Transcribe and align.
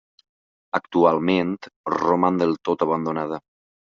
Actualment 0.77 1.51
roman 1.97 2.41
del 2.43 2.57
tot 2.69 2.87
abandonada. 2.89 3.39